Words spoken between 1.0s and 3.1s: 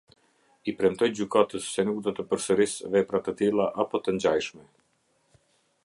gjykatës se nuk do të përsërisë